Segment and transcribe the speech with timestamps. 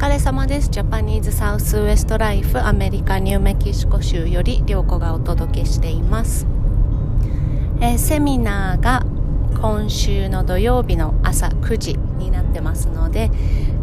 [0.00, 0.70] 疲れ様です。
[0.70, 6.46] ジャパニーズサウスウエストライフアメリカニューメキシコ州より涼子がお届けしています。
[7.82, 9.04] えー、セミナーが
[9.60, 13.30] 今週の土曜日の朝9時になってますので、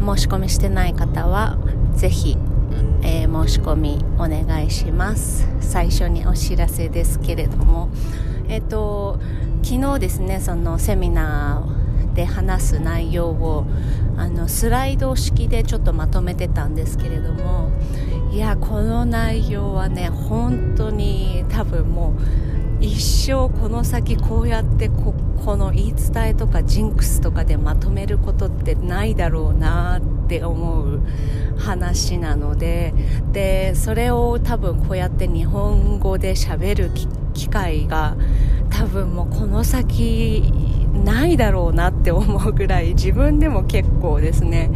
[0.00, 1.56] 申し込みしてない方は
[1.94, 2.36] ぜひ、
[3.02, 5.48] えー、申し込みお願いします。
[5.62, 7.88] 最初にお知らせですけれども、
[8.48, 9.18] えっ、ー、と、
[9.62, 11.81] 昨日ですね、そのセミナー
[12.14, 13.66] で話す内容を
[14.16, 17.70] あのスライド式でちょっとまとめてたんですけれども
[18.30, 22.14] いやこの内容はね本当に多分も
[22.80, 31.00] う一生この先こうやってここの言い伝えとかジンクスとかでまとめることってないだろうなって思う
[31.58, 32.94] 話なので
[33.32, 36.90] でそれを多分こうやって日本語で喋る
[37.34, 38.16] 機会が
[38.70, 40.52] 多分もうこの先
[40.92, 44.70] ないだろうなって思うぐらい自分でも結構ですね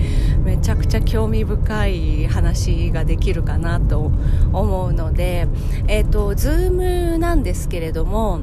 [0.45, 4.11] めちゃくちゃ興味深い話ができるかなと
[4.53, 5.47] 思うので
[5.89, 8.41] えっ、ー、と Zoom なんですけれども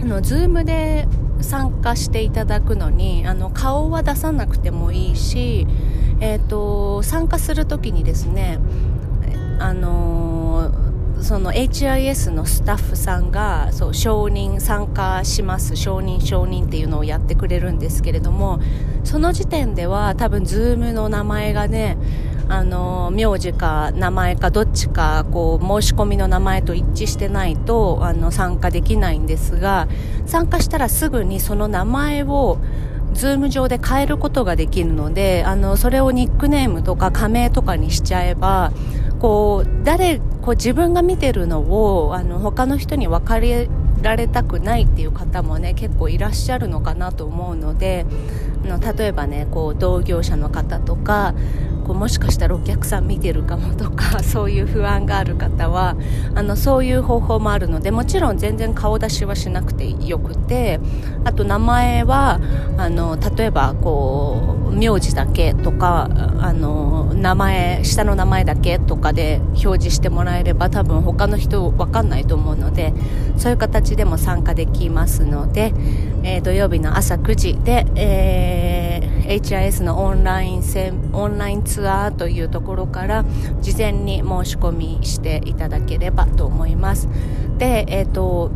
[0.00, 1.08] あの Zoom で
[1.40, 5.66] 参加していただくのにあの顔は出さなくてもいいし、
[6.20, 8.58] えーと、参加するときにですね
[9.58, 10.39] あのー
[11.22, 15.76] その HIS のスタッフさんがそう承認参加します。
[15.76, 18.60] 承認承認っていうのをやってくれるんですけれども
[19.04, 21.96] その時点では多分 Zoom の名前がね
[22.48, 29.86] あの名字か名前かどっちかこう申し込みの名前と一致してないとあの参加できないんですが
[30.26, 32.58] 参加したらすぐにその名前を
[33.12, 38.72] ズーム上で変えることができるのであのそれをニックネームとか仮名とかにしちゃえば
[39.20, 43.68] こう誰こう自分が見てるのをあの他の人に分かれ
[44.02, 48.06] られたくないっていう方もね結構いらっしゃるのかなと思うので
[48.64, 51.34] あの例えばねこう同業者の方とか
[51.90, 55.96] こうもしかしたらお客さん見てるかもとか そういう不安がある方は
[56.36, 60.78] あのそういう方法もあるのでもちろん全然顔出しはしなくてよくて
[61.24, 62.38] あと名前は
[62.78, 66.08] あの例えばこう名字だけとか
[66.38, 72.94] あの名前下の名前だけとかで表示してもらえれば多分他の人分かんないと思うので
[73.36, 75.74] そういう形でも参加できますので、
[76.22, 78.89] えー、土曜日の朝9時で、えー
[79.30, 80.62] HIS のオンライン
[81.12, 83.24] オンラインツアーというところから
[83.60, 87.08] 事前に申し込みしていただければと思います。
[87.56, 88.50] でえっ、ー、と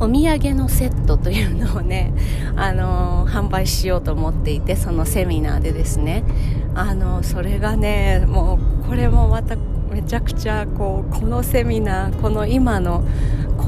[0.00, 2.12] お土産のセットというのをね、
[2.54, 6.22] あのー、販売しようと思っていてそのセミナーでですね、
[6.76, 9.56] あのー、それがねもうこれもまた
[9.90, 13.02] めちゃくちゃこうこのセミナーこの今の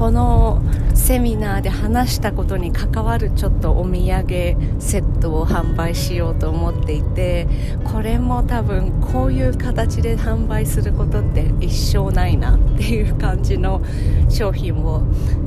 [0.01, 0.63] この
[0.95, 7.47] セミナーで話したことに関わるちょっとお土産セットを販売しようと思っていて
[7.83, 13.83] これも多分こういう形で販売することって一生ないなっていう感じの
[14.27, 15.03] 商品を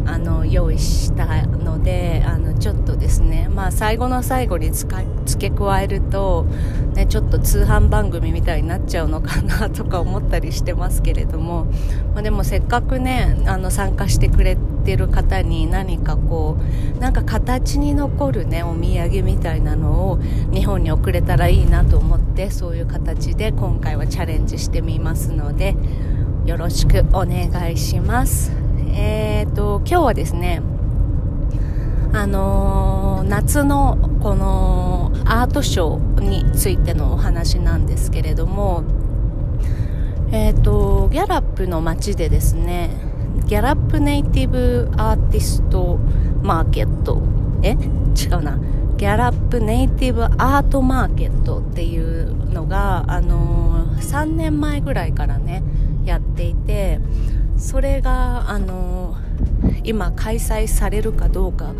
[0.06, 4.94] あの用意したのであのちょっとですね、まあ、最後の最後に付
[5.38, 6.44] け加えると、
[6.94, 11.64] ね、ちょっと通販番組みたいになっちゃうのかなとか思ったりしてますけれども、
[12.12, 16.56] まあ、でもせっかくねあの参加してくれれてる方に何かこ
[16.96, 20.18] うなんか形に残るねお土産みたいなのを
[20.52, 25.74] 日本に送れたらいいなと思ってそういう形で今回はチャレンジしてみますので
[26.44, 28.52] よろしくお願いします。
[28.96, 30.62] えーと今日はですね
[32.12, 38.84] あのー、夏のこのアートショーについてのお話なんですけれども
[40.30, 42.90] えーとギャラップの街でですね
[43.46, 45.98] ギャラップネイティブアーティスト
[46.42, 47.22] マーケット？
[47.62, 47.72] え？
[47.72, 48.58] 違うな。
[48.96, 55.62] ギャラップネイティブアートマーケットっていうのが、あのー、3年前ぐらいからね
[56.04, 57.00] やっていて
[57.58, 61.74] それが、あのー、今開催されるかどうか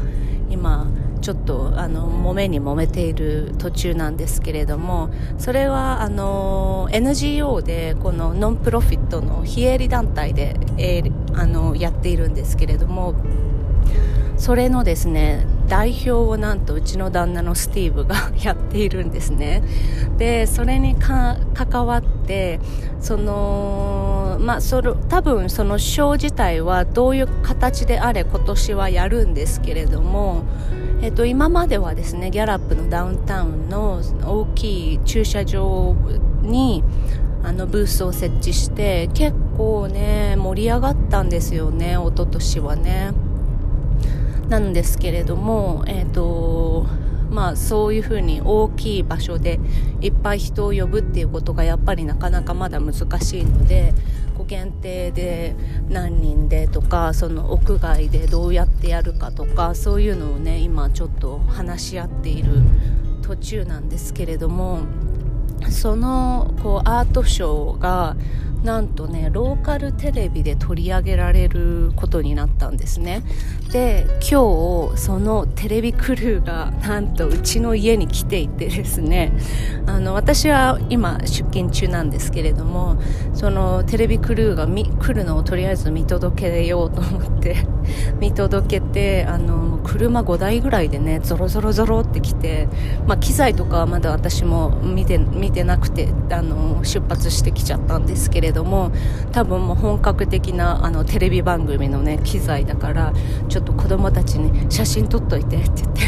[0.51, 0.87] 今
[1.25, 13.15] ちょっとあの揉めに揉めている途中なんですけれどもそれはあの NGO でこのノンプロフィットの非営利団体で、えー、あのやっているんですけれども
[14.37, 19.63] それのですね代表をなんとうちの旦那のスティーブが やっているんですね。
[20.19, 22.61] でそれに関わって
[23.01, 30.43] そのまあそれ多分そのショー自体はどういう形であれ今年はやるんですけれども
[31.05, 35.95] えっと、今まではですねギャラップのダウンタウンの大きい駐車場
[36.41, 36.83] に
[37.43, 43.13] あのブースを設置して結構ね盛り上がったんですよね一昨年はね。
[44.49, 46.87] なんですけれどもえっ、と
[47.31, 49.61] まあそういうふうに大きい場所で
[50.01, 53.93] いっぱい人を呼ぶっていうことがやっぱりなかなかまだ難しいので
[54.45, 55.55] 限定で
[55.89, 62.63] 何人でとかその屋外でどうやってやるかとかそういうのをね今ちょっと話し合っている
[63.23, 64.81] 途中なんですけれども
[65.71, 68.17] そのこうアートショーが
[68.65, 73.23] なんとねローカルテレビで取り上げられることになったんですね。
[73.71, 79.33] で今日そのテレビクルーがなんとうちの家に来ていてですね。
[79.87, 82.97] あの私は今出勤中なんですけれども
[83.35, 87.74] そのテレビクルーが来るのをとりあえず見届けようと思って。
[88.19, 92.69] 見届けてあの車5台ぐらいでねゾロゾロゾロって来て、
[93.07, 98.93] まあ、機材とかはまだ私も見て見てなくてあの出発してきちゃったんですけれども
[99.33, 103.13] 多分もう本格的なあのテレビ番組のね機材だから
[103.49, 106.03] ちょっと子供たちに写真撮っといてって言って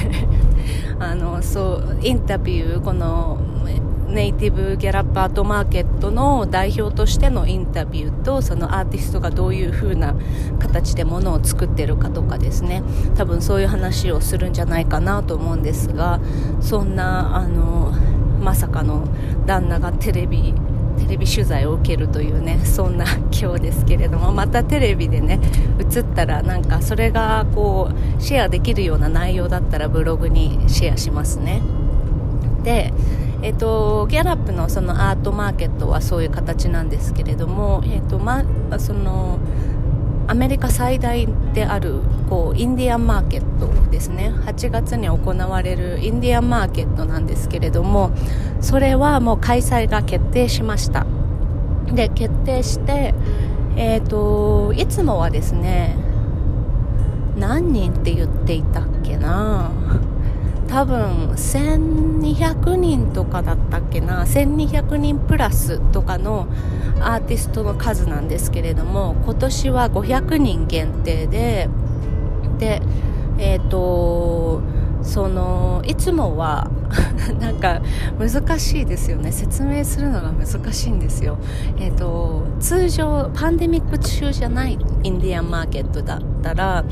[0.99, 3.39] あのそうインタビューこの
[4.17, 10.17] ネイティブギャラップアートマーケットの代表としてのインタビューとそのアーティストがどういう風な
[10.59, 12.83] 形でものを作ってるかとかですね。
[13.15, 16.19] 多分そういう話をするんじゃないかなと思うんですが
[16.63, 17.93] そんなあの
[18.41, 19.07] まさかの
[19.45, 20.55] 旦那がテレビ
[20.97, 23.05] テレビ取材を受けるというねそんな
[23.39, 25.39] 今日ですけれどもまたテレビでね
[25.79, 31.61] 映ったらなんかそれがこうシェアできるような内容だったらブログにシェアしますね。
[32.65, 32.95] で
[33.43, 38.45] えっと、ギャラップのそのアートマーケットはそういう形なんですけれども、えっとま、
[38.79, 39.39] その
[40.29, 44.33] アメリカ最大であるこうインディアンマーケットですね。
[44.45, 48.11] 8月に行われるインディアンマーケットなんですけれども
[48.61, 51.07] それはもう開催が決定しました。
[51.87, 53.15] で決定して、
[53.77, 55.97] えーと、いつもはですね
[57.39, 59.71] 何人って言っていたっけな。
[60.69, 66.49] 多分1200人とかだったっけな1200人プラスとかの
[67.01, 71.69] アーティストの数なんですけれども今年は500人限定で
[72.59, 72.83] で
[73.39, 74.63] えっ、ー、と
[75.03, 76.69] そのいつもは
[77.41, 77.81] なんか
[78.19, 79.31] 難しいですよね。
[79.33, 81.39] 説明するのが難しいんですよ、
[81.79, 86.85] えーと、通常パンデミック中じゃないインディアンマーケットだったら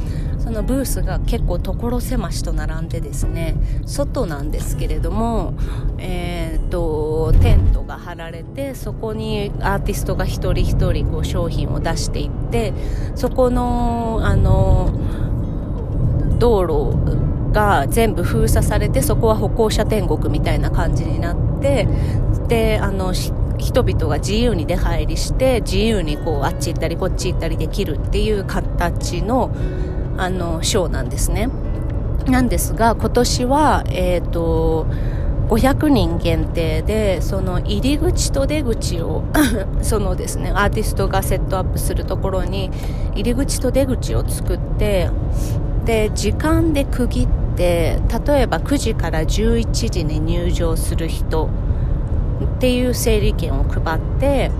[0.45, 3.57] そのブースが結構所狭しと並んでですね
[3.87, 5.55] 外なんですけれども、
[5.97, 12.75] えーと、テントが張られてそこにアーティストが一人一人こう商品を出していって
[13.15, 14.93] そこのあの
[16.39, 21.89] 道路が全部封鎖されてそこは歩行者天国みたいな感じになって
[22.49, 29.57] であの人々が自由に出入りして自由にこうあっち行ったりこっち行ったりできるっていう形の
[30.17, 31.49] あのショーなんですね。
[32.27, 34.87] なんですが今年はえっ、ー、と
[35.49, 39.25] 500人限定でその入り口と出口を
[39.83, 42.71] そのですねアーティストがセットアップするところに
[43.15, 45.11] 入り口と出口を作って
[45.85, 51.49] で時間で区切って例えば9時から11時に入場する人
[52.43, 54.51] っていう整理券を配って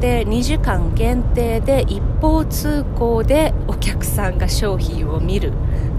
[0.00, 5.52] で2時間限定で一方通行で客さんが商品を見る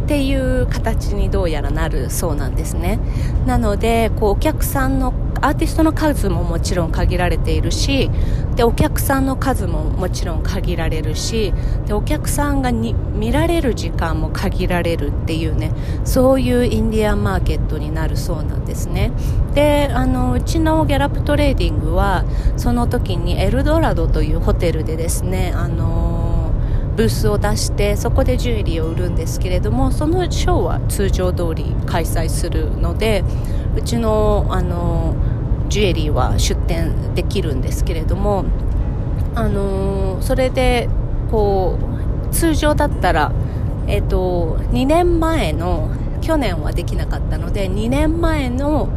[0.05, 2.99] っていう形にどうやらなるそうなんですね。
[3.45, 8.11] なのでこうお客さんのアーティストの数ももちろん限られているし
[8.55, 11.51] でお客さんの数ももちろん限られるし
[11.87, 15.71] でお客さんがに見られる時間も限られるっていうね
[16.03, 19.11] そういうインディアンマーケットになるそうなんですね。
[19.55, 22.23] であのうちのギャラップトレーディングは
[22.55, 26.10] その時にエルドラドというホテルでですねあの
[26.95, 33.23] ブースを出してそこでジュエリーを売るんですけれどもそのショーは通常通り開催するので
[33.75, 35.15] うちのあの
[35.71, 38.43] ジュエリーは出店できるんですけれども、
[39.35, 40.89] あの、それで
[41.31, 41.79] こ
[42.29, 43.31] う通常だったら、
[43.87, 48.89] えーと、2年前の去年はできなかったので2年前の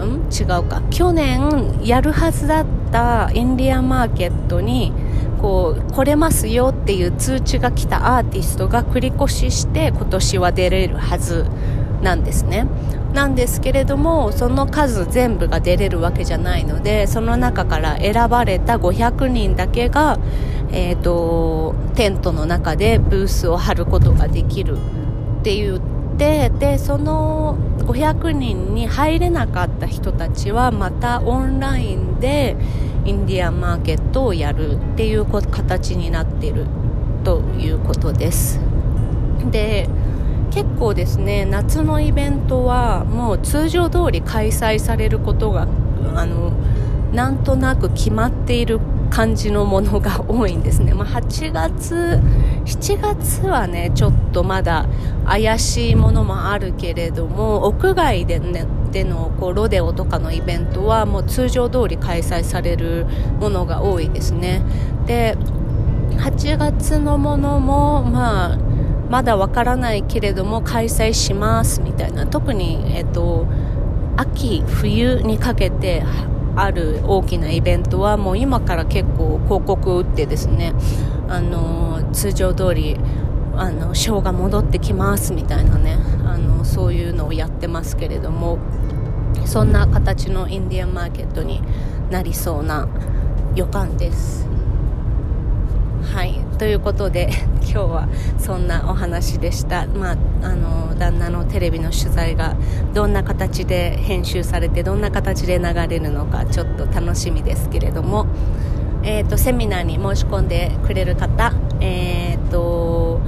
[0.00, 0.28] ん？
[0.32, 0.82] 違うか。
[0.90, 4.92] 去年やるはずだったインディアンマーケットに
[5.38, 11.46] こう来れますよっていう通知が来たアーティストが繰り越しして今年は出れるはず
[12.02, 12.66] なんですね。
[13.12, 20.18] なんですけれどもその数全部が出れるわけじゃないのでその中から選ばれた500人だけが、
[20.72, 25.80] えーと、テントの中でブースを張ることができるって言っ
[26.18, 32.56] てでその500人に入れなかった人たちはまたオンラインで
[33.08, 36.66] インディアンマーケットをやるっていう形になっている
[37.24, 38.60] ということです。
[39.50, 39.88] で
[40.50, 45.66] 結構ですね夏のイベントはもう通常通り開催されることが
[46.14, 46.52] あの
[47.12, 52.20] なんとなく決まっている感じのものが多いんですね、まあ、8月、
[52.66, 54.86] 7月はねちょっとまだ
[55.26, 63.06] 怪しいものもあるけれども屋外で,、ね、でのこうロデオとかのイベントはもう通常通り開催される
[63.40, 64.62] ものが多いですね。
[65.06, 65.36] で
[66.16, 68.58] 8月のものもまあ
[69.10, 72.26] まだわからないけれども開催しますみたいな。
[72.26, 73.46] 特に、えっと、
[74.16, 76.02] 秋冬にかけて
[76.56, 80.74] ある大きなイベントはもう今から結構広告を打ってですね
[81.28, 82.96] あの通常通り
[83.54, 88.58] あのショーが戻ってきますみたいなねあのそういうのをやってますけれども
[89.44, 91.62] そんな形のインディアンマーケットに
[92.10, 92.88] なりそうな
[93.54, 94.46] 予感です。
[96.14, 96.48] はい。
[96.58, 97.30] ということで
[97.62, 102.56] 今日はそんなお話でした、まあ、あの旦那のテレビの取材が
[102.94, 108.26] どんな形で編集されてどんな形で流れるのかちょっと楽しみですけれども、
[109.02, 113.20] えーと、セミナーに申し込んでくれる方、えーと、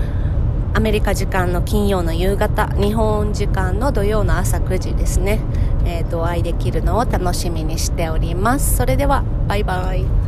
[0.73, 5.41] アメリカ時間の金曜の夕方日本時間の土曜の朝9時ですね、
[5.85, 8.77] えーとお会いできるのを楽しみにしております。
[8.77, 10.20] それではバイバイ。